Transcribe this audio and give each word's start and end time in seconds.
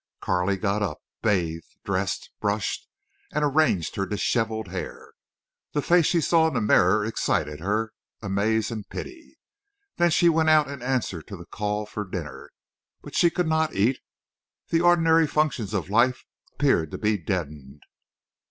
Carley 0.19 0.57
got 0.57 0.81
up, 0.81 1.03
bathed, 1.21 1.75
dressed, 1.85 2.31
brushed 2.39 2.87
and 3.31 3.43
arranged 3.45 3.95
her 3.97 4.07
dishevelled 4.07 4.69
hair. 4.69 5.13
The 5.73 5.83
face 5.83 6.07
she 6.07 6.21
saw 6.21 6.47
in 6.47 6.55
the 6.55 6.59
mirror 6.61 7.05
excited 7.05 7.59
her 7.59 7.93
amaze 8.19 8.71
and 8.71 8.89
pity. 8.89 9.37
Then 9.97 10.09
she 10.09 10.27
went 10.27 10.49
out 10.49 10.67
in 10.67 10.81
answer 10.81 11.21
to 11.21 11.37
the 11.37 11.45
call 11.45 11.85
for 11.85 12.03
dinner. 12.03 12.49
But 13.03 13.13
she 13.15 13.29
could 13.29 13.47
not 13.47 13.75
eat. 13.75 13.99
The 14.69 14.81
ordinary 14.81 15.27
functions 15.27 15.71
of 15.71 15.91
life 15.91 16.25
appeared 16.55 16.89
to 16.89 16.97
be 16.97 17.19
deadened. 17.19 17.83